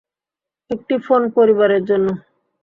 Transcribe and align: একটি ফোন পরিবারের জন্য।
একটি 0.69 0.95
ফোন 1.05 1.21
পরিবারের 1.35 1.83
জন্য। 1.85 2.07